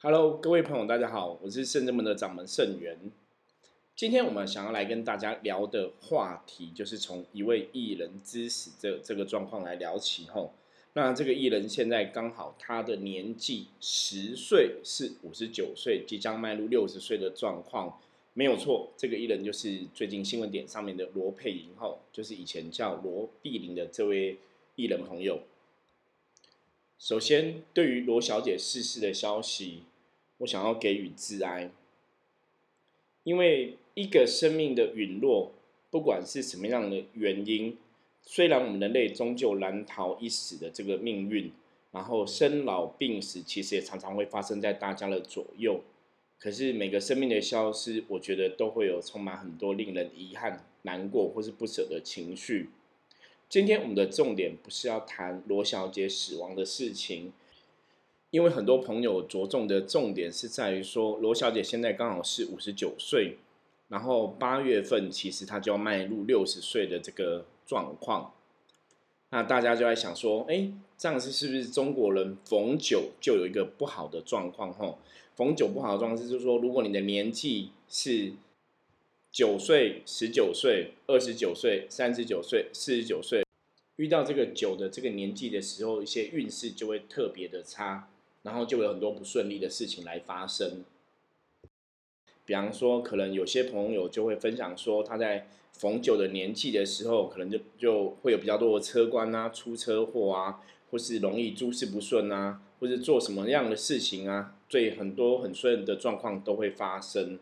[0.00, 2.96] Hello，各位朋友，大家好，我是圣真门的掌门圣元。
[3.96, 10.28] 今天我们想要来跟大家聊的话题，就是从一位艺人之死这这个状况来聊起。
[10.28, 10.54] 吼，
[10.92, 18.00] 那这个艺人现在刚好他的年纪十岁是五十九岁，即将迈入六十岁的状况，
[18.34, 18.92] 没有错。
[18.96, 24.38] 这个艺人就是最近新闻点上面的罗佩莹，吼，就是以前叫罗碧玲的这位
[24.76, 25.40] 艺人朋友。
[26.98, 29.84] 首先，对于罗小姐逝世的消息。
[30.38, 31.70] 我想要给予致哀，
[33.24, 35.52] 因为一个生命的陨落，
[35.90, 37.76] 不管是什么样的原因，
[38.22, 41.50] 虽然我们人类终究难逃一死的这个命运，
[41.90, 45.82] 然后生老病死其实也常常会发生在大家的左右，
[46.38, 52.70] 可是每个生命的消失，我觉得都会有充满很多令人遗憾、难过或是不舍的情绪。
[53.48, 57.32] 今天我们的重点不是要谈罗小姐死亡的事情。
[58.30, 63.38] 因为很多朋友着重的重点是在于说，罗小姐现在刚好是五十九岁，
[63.88, 68.34] 然后八月份其实她就要迈入六十岁的这个状况。
[69.30, 74.70] 那大家就在想说，哎，这样子是不是中国人逢九就有一个不好的状况？
[74.74, 74.98] 吼，
[75.34, 78.34] 逢九不好的状况就是说，如果你的年纪是
[79.32, 83.42] 九岁、十九岁、二十九岁、三十九岁、四十九岁，
[83.98, 88.08] 遇到这个九的这个年纪的时候，一些运势就会特别的差。
[88.44, 90.84] 然后就有很多不顺利的事情来发生，
[92.46, 107.38] 比方说，可能有些朋友就会分享说，他在逢九的年纪的时候，可能就就会有比较多的车关啊，出车祸啊，或是容易诸事不顺啊，或是做什么样的事情啊，最很多很顺的状况都会发生。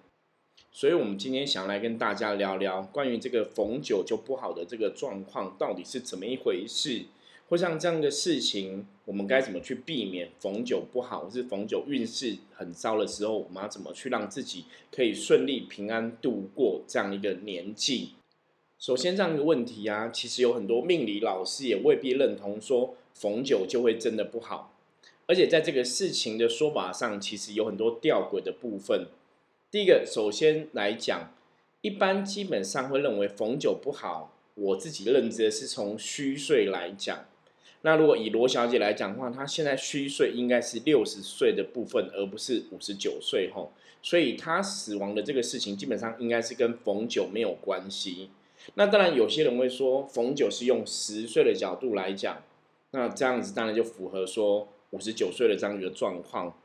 [0.78, 7.06] 所以，我们今天想来跟大家聊聊关于这个逢九就不好的这个状况到底是怎么一回事。
[7.48, 18.10] 或像这样的事情，我们该怎么去避免逢九不好，或是逢九运势很糟的时候，我们要怎么去让自己可以顺利平安度过这样一个年纪？
[18.78, 24.74] 首先，这样一个问题啊，其实有很多命理老师也未必认同说逢九就会真的不好，
[25.24, 29.06] 而且在这个事情的说法上，其实有很多吊诡的部分。
[29.68, 31.34] 第一个，首先来讲，
[31.80, 37.24] 一般基本上会认为逢九不好，我自己认知的是从虚岁来讲。
[37.82, 48.30] 那如果以罗小姐来讲的话，她现在虚岁应该是六十岁的部分，而不是五十九岁吼，所以她死亡的这个事情基本上应该是跟逢九没有关系。
[48.74, 52.40] 那当然有些人会说逢九是用十岁的角度来讲，
[52.92, 56.56] 那这样子当然就符合说五十九岁的这样一个状况。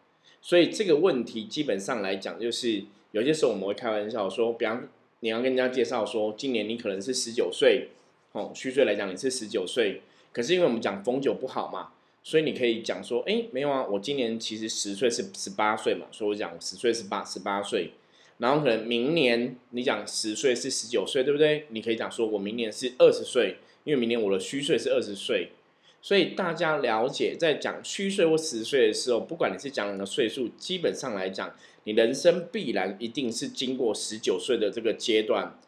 [0.41, 4.87] 所以这个问题基本上来讲，就是有些时候我们会开玩笑说，比方
[5.19, 7.89] 你要跟人家介绍说，今年你可能是十九岁，
[8.31, 10.01] 哦，虚岁来讲你是十九岁。
[10.33, 11.89] 可是因为我们讲逢九不好嘛，
[12.23, 17.91] 所以你可以讲说，哎，没有啊，我今年其实十岁是十八岁嘛，所以我讲十岁是八十八岁，
[18.37, 21.65] 然后可能明年你讲十岁是十九岁，对不对？
[21.69, 25.51] 你可以讲说我明年是二十岁，因为明年我的虚岁是二十岁，
[26.01, 35.59] 所以大家了解在讲虚岁或十岁的时候，不管你是讲哪个岁数，基本上来讲，你人生必然一定是经过十九岁的这个阶段。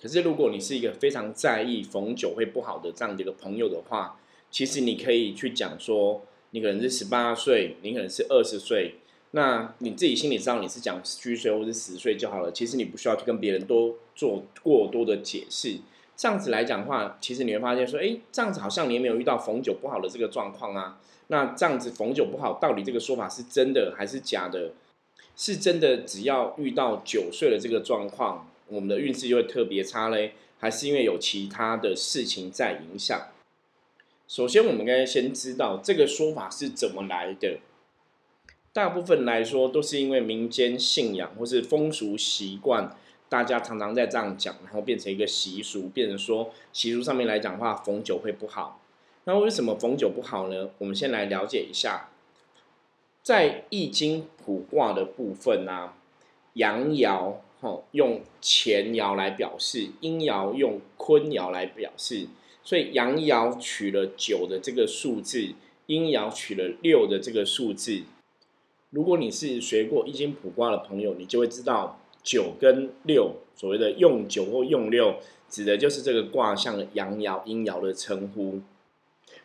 [0.00, 4.18] 可是，如果你是一个非常在意逢九会不好的这样的一个朋友的话，
[4.50, 8.94] 其实你可以去讲说，你可能是十八岁，你可能是二十岁，
[9.32, 12.50] 那你自己心里知道你是讲虚岁或者十岁就好了。
[12.50, 15.76] 其实你不需要去跟别人多做过多的解释。
[16.16, 21.00] 这样子来讲的话，其实你会发现说，哎，这样子好像你也没有遇到逢九不好的这个状况啊。
[21.28, 24.72] 那这样子逢九不好，到底这个说法是真的还是假的？
[25.34, 28.48] 是真的，只要遇到九岁的这个状况。
[28.68, 33.28] 我们的运势就会特别差嘞，还是因为有其他的事情在影响？
[34.28, 37.58] 首先，我们应该先知道这个说法是怎么来的。
[38.72, 42.96] 大部分来说，都是因为民间信仰或是风俗习惯，
[43.32, 48.82] 大家常常在这样讲，然后变成一个习俗，变成说习俗上面来讲话，逢九会不好。
[49.24, 50.68] 那为什么逢九不好呢？
[50.76, 52.10] 我们先来了解一下，
[53.22, 55.94] 在易经卜卦的部分呢，
[56.52, 57.36] 阳爻。
[57.62, 62.26] 哈，用乾爻来表示，阴爻用坤爻来表示，
[62.64, 65.54] 所以阳爻取了九的这个数字，
[65.86, 68.02] 阴爻取了六的这个数字。
[68.90, 75.16] 如果你是学过易经卜卦的朋友，你就会知道九跟六，所谓的用九或用六，
[75.48, 78.60] 指的就是这个卦象阳爻、阴爻的称呼。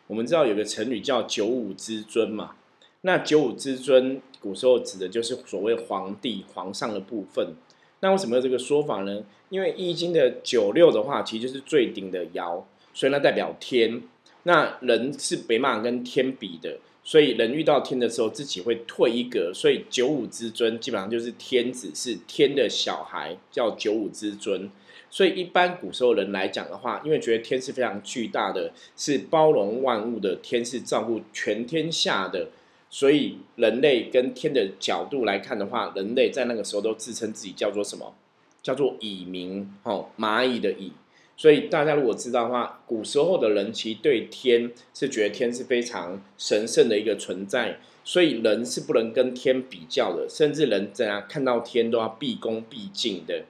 [0.06, 2.56] 我们知道有个成语叫九五之尊嘛，
[3.02, 7.54] 那九五之尊，古时候指的就是所谓皇帝、皇上的部分。
[8.00, 9.24] 那为什么有这个说法呢？
[9.50, 12.62] 因为易经的九六的话，其实就是最顶的爻，
[12.94, 14.02] 所以它代表天。
[14.44, 16.78] 那人是没办法跟天比的，
[17.08, 19.50] 所以人遇到天的时候，自己会退一格。
[19.54, 24.70] 所以九五之尊基本上就是天子，是天的小孩，叫九五之尊。
[25.08, 32.50] 所以一般古时候人来讲的话，因为觉得天是非常巨大的，是包容万物的，天是照顾全天下的。
[32.90, 38.14] 所以人类跟天的角度来看的话，人类在那个时候都自称自己叫做什么？
[38.62, 40.92] 叫做蚁民，哦，蚂蚁的蚁。
[41.38, 53.44] 所以大家如果知道的话，古时候的人其实对天是觉得天是非常神圣的一个存在，所以人是不能跟天比较的，甚至人怎样看到天都要毕恭毕敬的。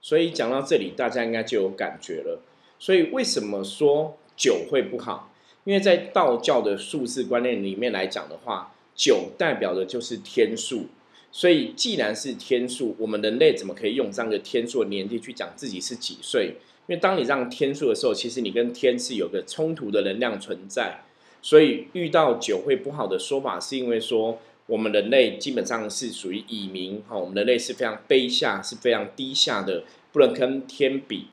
[0.00, 2.40] 所以讲到这里，大家应该就有感觉了。
[2.78, 5.30] 所以为什么说酒会不好？
[5.64, 10.86] 因为在道教的数字观念里面来讲的话，九代表的就是天数，
[11.30, 16.56] 所以既然是天数，我们人类怎么可以用这样的天数的年纪去讲自己是几岁？
[16.86, 21.02] 因为当你让天数的时候，其实你跟天是有个冲突的能量存在，
[21.40, 31.28] 所以遇到酒会不好的说法，是因为说我们人类基本上是属于蚁民哈，我们人类是非常卑下，是非常低下的，不能跟天比。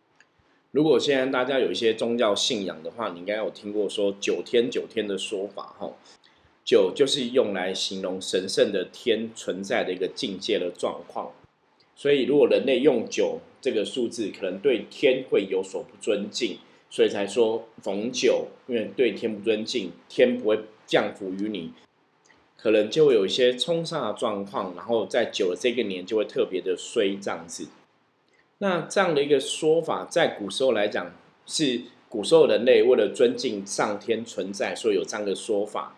[0.72, 5.92] 如果现在大家有一些宗教信仰的话，你应该有听过说九天九天的说法哈。
[6.64, 11.32] 九就是用来形容神圣的天存在的一个境界的状况，
[11.96, 16.58] 所以如果人类用九这个数字，可能对天会有所不尊敬，
[16.90, 21.72] 所以才说逢九，因为对天不尊敬，天不会降福于你，
[22.58, 27.68] 可能就会有一些冲煞的状况，然后在九的这个年就会特别的衰这样子。
[28.58, 31.14] 那这样的一个说法，在古时候来讲，
[31.46, 35.96] 是古时候人类为了尊敬上天存在，所以有这样的说法。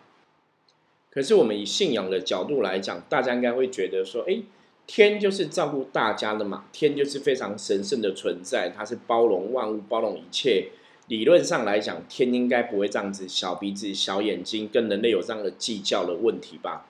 [1.10, 4.38] 可是我们以信仰的角度来讲，大家应该会觉得说，哎，
[4.86, 10.68] 天就是照顾大家的嘛，天就是非常神圣的存在，它是包容万物、包容一切。
[11.08, 16.86] 理论上来讲，天应该不会这样子小鼻子、小眼睛，跟人类有这样的计较的问题吧？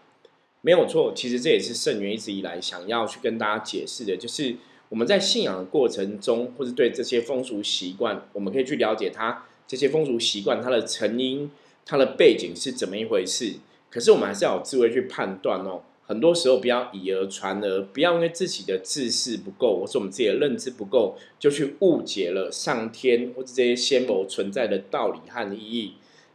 [0.60, 4.56] 没有错，其实这也是圣元一直以来想要去跟大家解释的，就是。
[4.90, 11.50] 我们在信仰的过程中，或者对这些风俗习惯，我们可以去了解它这些风俗习惯它的成因、
[11.84, 13.54] 它的背景是怎么一回事。
[13.90, 15.82] 可是我们还是要有智慧去判断哦。
[16.06, 25.94] 很多时候不要以讹传讹，不要因为自己的知识不够，或是我们自己的认知不够，就去误解了上天或者这些仙谋存在的道理和意义，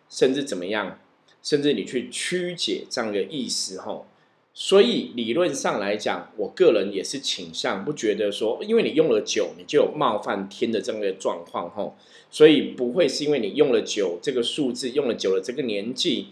[0.10, 1.00] 甚至怎么样，
[1.44, 4.08] 甚至你去曲解这样的意思吼。
[4.52, 11.96] 所以理论上来讲，我个人也是倾向不觉得说，因为你用了酒，你就有冒犯天的这样的状况吼。
[12.32, 16.28] 所以不会是因为你用了酒这个数字，用了酒的这个年纪，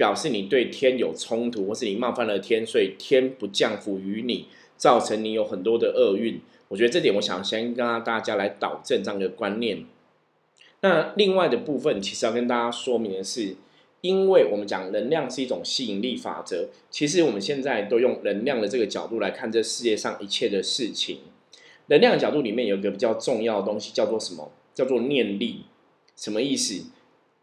[0.00, 4.46] 表示你对天有冲突，或是你冒犯了天，所以天不降福于你，
[4.78, 6.40] 造成你有很多的厄运。
[6.68, 9.84] 我觉得这点，我想先跟大家来导正这样的观念。
[10.80, 13.56] 那另外的部分，其实要跟大家说明的是。
[14.02, 21.18] 因为我们讲能量是一种吸引力法则，其实我们现在都用能量的这个角度来看这世界上一切的事情。
[21.88, 24.50] 能量角度里面有一个比较重要的东西，叫做什么？
[24.72, 25.66] 叫做念力。
[26.16, 26.84] 什么意思？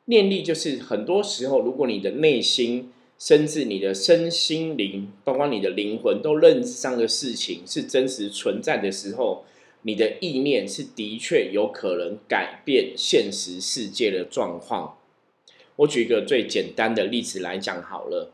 [0.09, 9.43] 念力就是很多时候，如果你的内心，甚至你的身心灵，包括你的灵魂，都认知上的事情是真实存在的时候，
[9.81, 14.97] 你的意念是的确有可能改变现实世界的状况。
[15.75, 18.31] 我举一个最简单的例子来讲好了。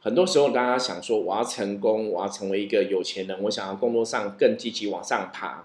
[0.00, 5.64] 很多时候，大家想说我要成功，我要成为一个有钱人，我想要工作上更积极往上爬。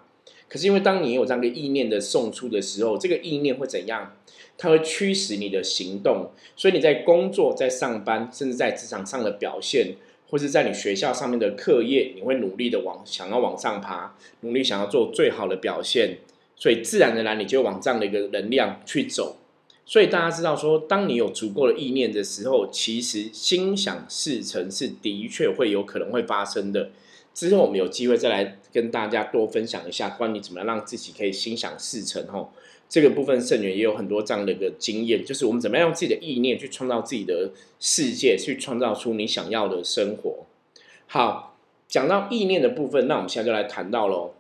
[0.50, 4.16] 可是因为当你有这样的意念的送出的时候，这个意念会怎样？
[4.58, 6.32] 它会驱使你的行动。
[6.58, 9.96] 所以你在工作、在上班，甚至在职场上的表现，
[10.30, 16.18] 或是在你学校上面的课业，你会努力的往想要往上爬，努力想要做最好的表现。
[16.58, 19.38] 所以自然而然，你就往这样的一个能量去走。
[19.86, 26.90] 所以大家知道说，当你有足够的意念的时候，其实心想事成是的确会有可能会发生的。
[27.34, 32.22] 之后我们有机会再来跟大家多分享一下，关于怎么样让自己可以心想事成。
[32.32, 32.50] 哦，
[32.90, 40.46] 这个部分圣元也有很多这样的一个经验，就是我们怎么样用自己的意念去创造自己的世界，去创造出你想要的生活。
[41.08, 41.58] 好，
[41.88, 44.34] 讲到意念的部分，那我们现在就来谈到喽。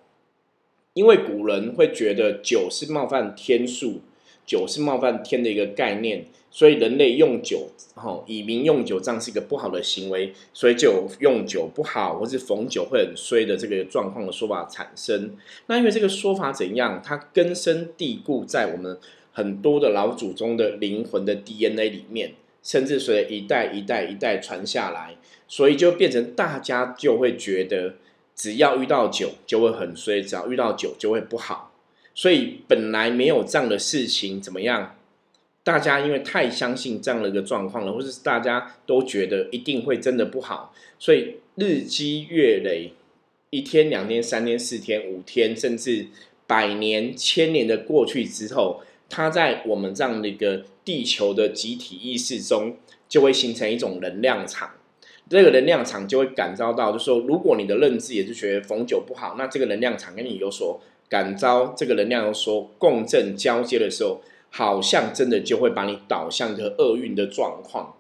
[0.94, 4.02] 因为古人会觉得酒是冒犯天数。
[4.50, 15.38] 酒是冒犯天的一个概念，所以人类用酒，哈，以民用酒，这样是一个不好的行为，所以就有用酒不好，或是逢酒会很衰的这个状况的说法产生。
[15.68, 18.98] 那因为这个说法怎样，它根深蒂固在我们
[19.32, 25.16] 很多的老祖宗的灵魂的 DNA 里面，甚至随一代一代一代传下来，
[25.48, 27.94] 所以就变成大家就会觉得，
[28.36, 31.69] 只要遇到酒就会很衰，只要遇到酒就会不好。
[32.20, 34.98] 所以本来没有这样的事情，怎么样？
[35.64, 42.92] 大家因为太相信这样的一个状况了，或者是大家都觉得一定会真的不好，所以日积月累，
[43.52, 46.08] 一天、两天、三天、四天、五天，甚至
[46.46, 52.76] 百年、千年的过去之后，它在我们这样的一个地球的集体意识中，
[53.08, 54.72] 就会形成一种能量场。
[55.30, 64.22] 这个能量场就会感召到，就说如果你的认知也是觉得逢九不好，那这个能量场跟你有所感召，这个能量说共振交接的时候。
[64.52, 67.96] 好像真的就会把你导向一个厄运的状况，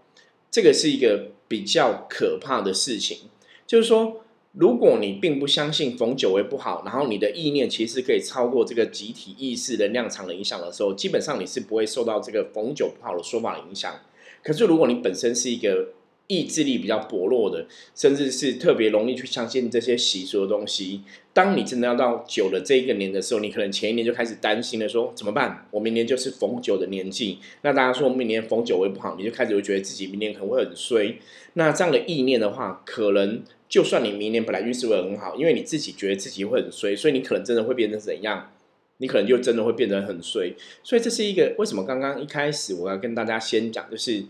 [0.49, 3.29] 这个是一个比较可怕的事情。
[3.67, 4.23] 就是说，
[4.53, 13.93] 如果你并不相信逢九为不好，然后你的意念其实可以超过这个集体意识能量场的影响的时候，基本上你是不会受到这个逢九不好的说法的影响。
[14.41, 15.89] 可是，如果你本身是一个
[16.29, 21.01] 意志力比较薄弱的，甚至是特别容易去相信这些习俗的东西。
[21.33, 25.65] 当你真的要到九的这一个年的时候，你可能前一年就开始担心了，说怎么办？
[25.71, 27.39] 我明年就是逢九的年纪。
[27.63, 31.17] 那大家说明年逢九会不好，你就开始会觉得自己明年可能会很衰。
[31.53, 38.51] 那这样的意念的话，可能就算你明年本来运势会很好，因为你自己觉得自己会很衰，所以你可能真的会变成怎样？
[38.97, 40.53] 你可能就真的会变得很衰。
[40.83, 44.25] 所以这是一个为什么刚刚一开始我要跟大家先讲，就是。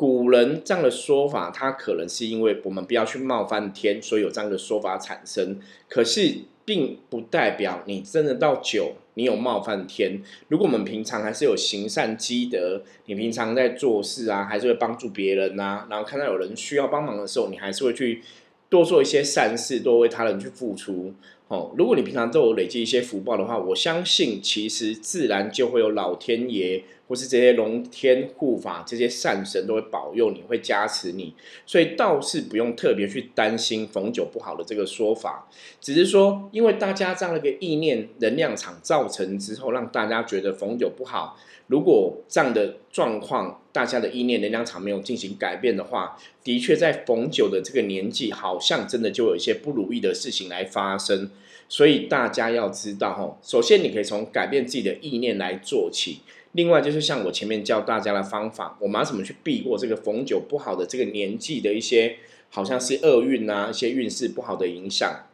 [0.00, 5.58] 古人这样的说法，他可能是因为我们不要去冒犯天，所以有这样的说法产生。
[5.90, 10.22] 可是，并不代表你真的到九，你有冒犯天。
[10.48, 18.22] 如果我们平常还是有行善积德，你平常在做事啊，还是会帮助别人呐，然后看到有人需要帮忙的时候，你还是会去
[18.70, 21.12] 多做一些善事，多为他人去付出。
[21.48, 31.34] 哦，如果你平常都有累积一些福报的话，我相信其实自然就会有老天爷或是这些龙天护法、这些善神都会保佑你，会加持你，
[31.66, 35.48] 所以倒是不用特别去担心逢九不好的这个说法，
[35.80, 41.36] 只是说因为大家这样的一个意念能量场造成之后，让大家觉得逢九不好。
[41.66, 51.30] 如果这样的状况，大家的意念能量场没有进行改变的话，的确在逢九的这个年纪，好像真的就有一些不如意的事情来发生。
[51.68, 56.18] 所以大家要知道，吼，首先你可以从改变自己的意念来做起。
[56.52, 62.16] 另外就是像我前面教大家的方法，我们要怎么去避过这个逢九不好的这个年纪的一些
[62.48, 65.26] 好像是厄运啊，一些运势不好的影响。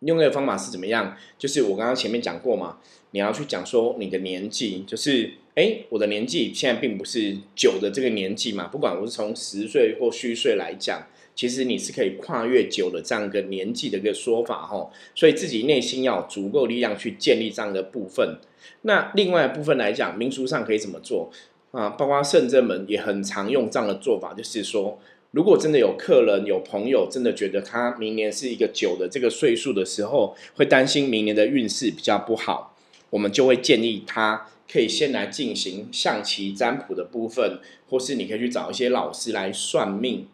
[0.00, 1.16] 用的方法是怎么样？
[1.38, 2.78] 就是我刚刚前面讲过嘛，
[3.12, 11.06] 你要去讲说你的年纪，就是哎，我的年纪现在并不是九的这个年纪嘛，不管我是从十岁或虚岁来讲。
[11.34, 18.38] 其实你是可以跨越九的这样一个年纪的一个说法哈，所以自己内心要足够力量去建立这样的部分。
[18.80, 21.30] 那另外一部分来讲，民俗上可以怎么做
[21.72, 21.90] 啊？
[21.90, 24.98] 包括圣正们也很常用这样的做法，就是说，
[25.36, 32.74] 如果真的有客人、有朋友真的觉得他明年是一个九的这个岁数的时候，会担心明年的运势比较不好，
[33.10, 37.58] 我们就会建议他可以先来进行象棋占卜的部分，
[37.90, 40.26] 或是你可以去找一些老师来算命。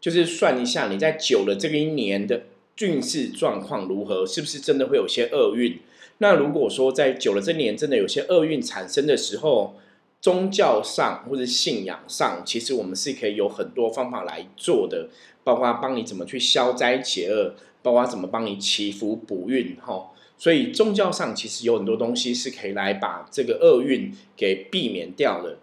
[0.00, 2.44] 就是算一下你在九的这个一年的
[2.78, 5.78] 运势状况如何，是不是真的会有些厄运？
[6.20, 9.76] 那如果说在九的这年真的有些厄运产生的时候，
[10.20, 15.08] 宗教上或者信仰上，其实我们是可以有很多方法来做的，
[15.44, 20.10] 包括帮你怎么去消灾解厄，包括怎么帮你祈福补运，哈。
[20.36, 25.58] 所以宗教上其实有很多东西是可以来把这个厄运给避免掉的。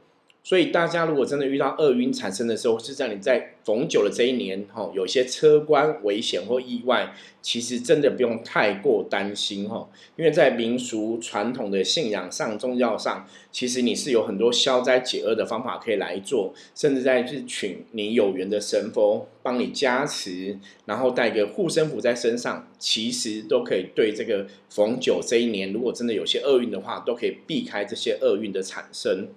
[0.45, 29.29] 所以大家如果真的遇到厄运产生的时候，是在你在逢九的这一年，哈，有些车关危险或意外，其实真的不用太过担心，哈，因为在民俗传统的信仰上、宗教上，其实你是有很多消灾解厄的方法可以来做，甚至在去请你有缘的神佛帮你加持，然后带个护身符在身上，其实都可以对这个逢九这一年，如果真的有些厄运的话，都可以避开这些厄运的产生。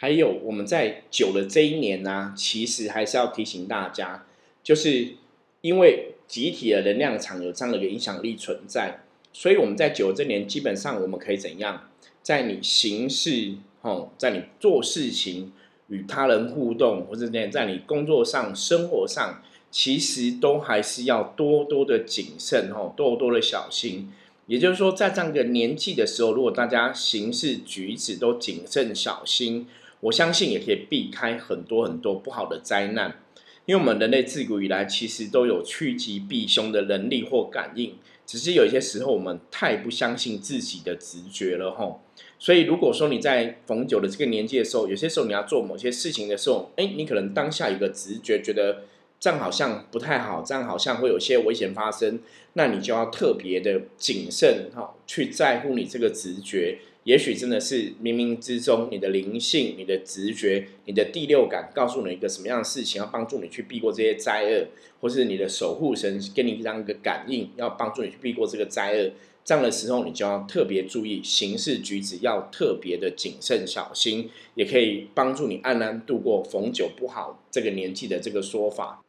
[0.00, 4.24] 还有我们在九的这一年呢，其实还是要提醒大家，
[4.62, 5.14] 就是
[5.60, 9.00] 因为集体的能量场有这样的一个影响力存在，
[9.32, 11.90] 所以我们在九这年基本上我们可以怎样，
[12.22, 15.50] 在你行事哦，在你做事情
[15.88, 24.12] 与他人互动，或者在在你工作上、生活上，其实都还是要多多的谨慎哦，多多的小心。
[24.46, 29.66] 也就是说，在这样一个年纪的时候，如果大家行事举止都谨慎小心。
[30.00, 33.20] 我相信也可以避开很多很多不好的灾难，
[33.66, 42.02] 因为我们人类自古以来其实都有趋吉避凶的能力或感应，只是有一些时候我们太不相信自己的直觉了吼。
[42.38, 48.84] 所以如果说你在逢九的这个年纪的时候，有些时候你要做某些事情的时候，哎，你可能当下有个直觉，觉得
[49.18, 52.20] 这样好像不太好，这样好像会有些危险发生，
[52.52, 56.78] 那你就要特别的谨慎哈，去在乎你这个直觉。
[57.08, 64.66] 也许真的是冥冥之中，你的灵性、你的直觉、你的第六感，告诉你一个什么样的事情，要帮助你去避过这些灾厄，
[65.00, 69.10] 或是你的守护神给你这样一个感应，要帮助你去避过这个灾厄。
[69.42, 79.02] 这样的时候，你就要特别注意行事举止，要特别的谨慎小心，也可以帮助你安然度过逢九不好这个年纪的这个说法。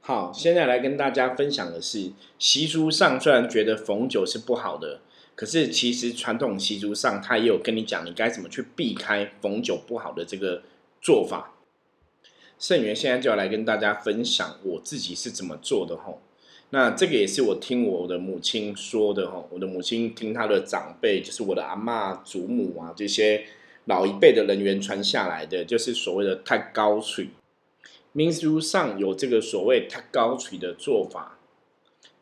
[0.00, 2.10] 好，现在来跟大家分享的是，
[2.40, 5.02] 习俗上虽然觉得逢九是不好的。
[5.34, 10.62] 可是，其实传统习俗上，他也有跟你讲，你该怎么去避开逢九不好的这个
[11.00, 11.54] 做法。
[12.58, 16.20] 圣元现在就要来跟大家分享我自己是怎么做的吼。
[16.70, 23.46] 那这个也是我听我的母亲说的吼，我的母亲听她的长辈，就是我的阿妈、祖母啊这些
[23.86, 27.28] 老一辈的人员传下来的，就是所谓的太高水。
[28.12, 31.38] 民俗上有这个所谓太高水的做法。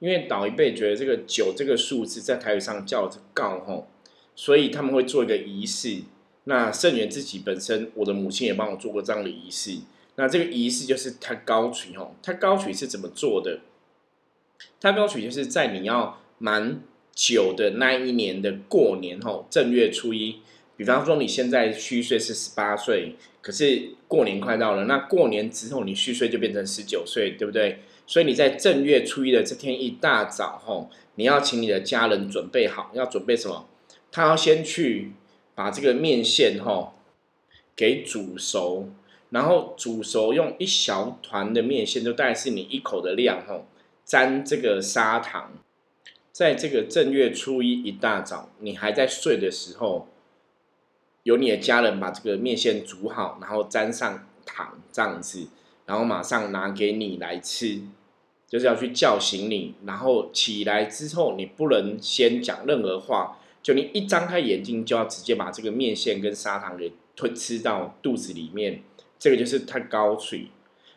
[0.00, 3.86] 因为老一辈觉得这个九这个数字在台语上叫“告”吼，
[4.34, 6.02] 所以他们会做一个仪式。
[6.44, 9.78] 那圣元自己本身，我的母亲也帮我做过这样的仪式。
[10.16, 13.60] 那这个仪式就是他高曲吼，他高曲是怎么做的？
[14.80, 16.80] 他高曲就是在你要满
[17.14, 20.40] 九的那一年的过年吼，正月初一。
[20.76, 27.80] 比方说你现在虚岁是十八岁，可是过年快到了，那过年之后你虚岁就变成十九岁，对不对？
[28.10, 33.68] 所以你在正月初一的这天一大早，吼，你要请你的家人准备好，要准备什么？
[34.10, 35.12] 他要先去
[35.54, 36.94] 把这个面线，吼，
[37.76, 38.88] 给煮熟，
[39.28, 43.66] 然后煮熟用一小团的面线，就大概是你一口的量，吼，
[44.04, 45.52] 沾这个砂糖，
[46.32, 50.08] 在这个正月初一一大早，你还在睡的时候，
[51.22, 55.46] 有你的家人把这个面线煮好，然后沾上糖这样子，
[55.86, 57.82] 然后马上拿给你来吃。
[58.50, 68.82] 就是要去叫醒你，然后起来之后，你不能先讲任何话，就你一张开眼睛，就要直接把这个面线跟砂糖给吞吃到肚子里面。
[69.20, 70.48] 这个就是太高垂。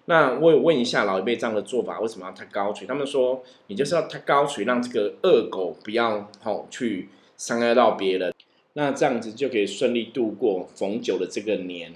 [0.06, 2.88] 那我有问一下老一辈这样的做法，为什么要太高垂？
[2.88, 8.34] 他们说，你就是要太高垂，让这个恶狗不要吼去伤害到别人，
[8.74, 11.94] 那这样子就可以顺利度过逢九的这个年。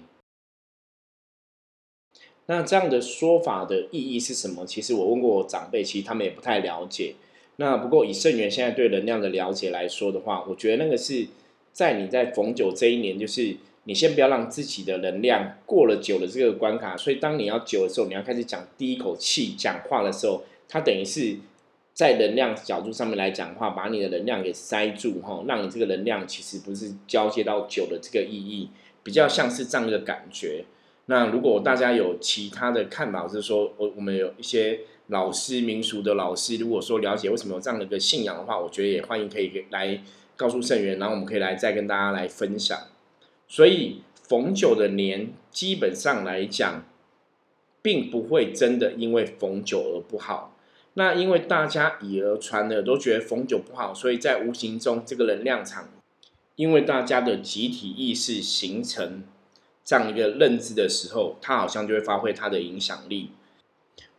[2.47, 4.65] 那这样的说法的意义是什么？
[4.65, 7.15] 其实我问过我长辈，其实他们也不太了解。
[7.57, 11.27] 那不过以圣元现在对能量的了解来说的话，我觉得那个是
[11.73, 16.95] 在你在逢九这一年，就是你先不要让自己的能量过了九的这个关卡。
[16.95, 21.37] 所以当你要九的时候，你要开始讲第一口气讲话的时候，它等于是
[21.93, 28.69] 在能量角度上面来讲话，把你的能量给塞住哈，让你这个能量其实不是交接到九的这个意义，
[29.03, 30.63] 比较像是这样一个感觉。
[31.09, 40.03] 那如果大家有其他的看法，就是说我我们有一些老师民俗的老师，如果说了解为什么有这样的一个信仰的话，我觉得也欢迎可以来
[40.35, 42.77] 告诉圣元，然后我们可以来再跟大家来分享。
[43.47, 46.83] 所以逢九的年，基本上来讲，
[47.81, 50.57] 并不会真的因为逢九而不好。
[50.95, 55.87] 那因为大家以讹传讹，都觉得逢九不好，所以在无形中这个能量场，
[56.57, 59.23] 因为大家的集体意识形成。
[59.87, 63.31] 这样一个认知的时候，他好像就会发挥他的影响力。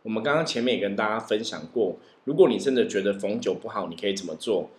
[0.01, 4.71] 我们刚刚前面也跟大家分享过，如果你真的觉得逢九不好，你可以怎么做？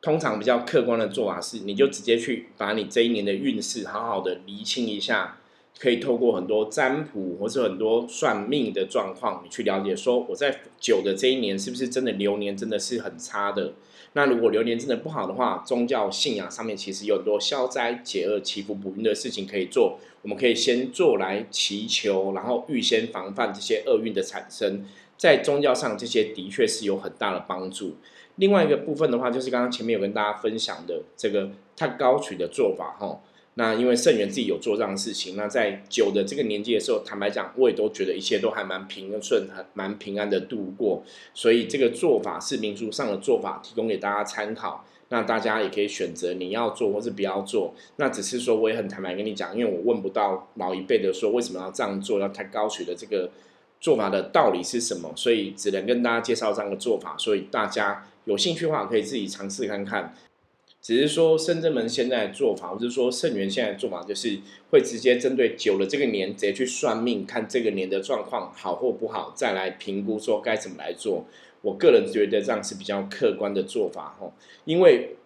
[0.00, 5.40] 通常比较客观的做法是，你就直接去把你这一年的运势好好的厘清一下，
[5.78, 13.72] 可以透过很多占卜或者很多算命的状况，你去了解说我在九的这一年是不是真的流年真的是很差的。
[14.12, 20.00] 那如果流年真的不好的话，宗教信仰上面其实有很多消灾解厄、祈福补运的事情可以做。
[20.22, 24.84] 我们可以先做来祈求，然后预先防范这些厄运的产生。
[25.16, 27.96] 在宗教上，这些的确是有很大的帮助。
[28.36, 33.20] 另外一个部分的话，就是刚刚前面有跟大家分享的这个太高取的做法，哈。
[33.60, 41.02] 那因为圣元自己有做这样的事情，那在九的这个年纪的时候，坦白讲，我也都觉得一切都还蛮平顺、很蛮平安的度过。
[41.34, 44.86] 所以这个做法是民俗上的做法，提供给大家参考。
[45.10, 47.74] 那大家也可以选择你要做或是不要做。
[47.96, 53.28] 那只是说，我也很坦白跟你讲，因为我问不到老一辈的说为什么要这样做，要太高取的这个
[53.78, 57.14] 做法的道理是什么，所以只能跟大家介绍这样的做法。
[57.18, 60.14] 所以大家有兴趣的话，可以自己尝试看看。
[60.82, 64.38] 只是说，深圳门现在的做法，或者说圣元现在的做法，就是
[64.70, 71.26] 会直接针对九了这个年，直接去算命，看这个年的状况好或不好，再来评估说该怎么来做。
[71.60, 74.32] 我个人觉得这样是比较客观的做法，吼，
[74.64, 75.16] 因为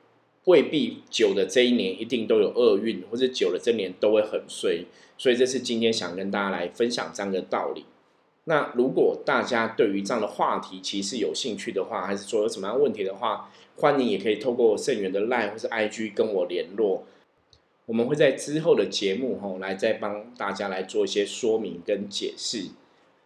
[0.47, 4.85] 未必九的这一年一定都有厄运，或者九的这年都会很衰，
[5.17, 7.85] 所以这是今天想跟大家来分享这样的道理。
[8.47, 17.05] 那如果大家对于这样的话题其实有兴趣的话，还是说有什么样问题的话，欢迎也可以透过圣元的 Line 或是 IG 跟我联络。
[17.87, 22.69] 我们会在之后的节目吼来再帮大家来做一些说明跟解释。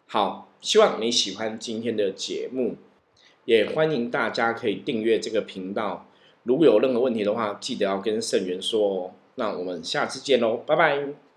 [0.07, 2.77] 好，希望你喜欢今天的节目，
[3.45, 6.07] 也欢迎大家可以订阅这个频道。
[6.45, 9.11] 如果有任何问题的话，记得要跟盛元说哦。
[9.35, 11.28] 那我们下次见喽，拜拜。